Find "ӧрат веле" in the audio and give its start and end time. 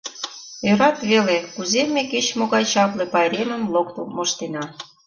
0.69-1.37